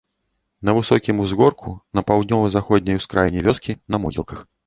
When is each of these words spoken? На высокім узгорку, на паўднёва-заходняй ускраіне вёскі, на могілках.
На 0.69 0.73
высокім 0.77 1.19
узгорку, 1.25 1.73
на 1.99 2.03
паўднёва-заходняй 2.09 2.99
ускраіне 3.01 3.45
вёскі, 3.49 3.79
на 3.97 4.03
могілках. 4.05 4.45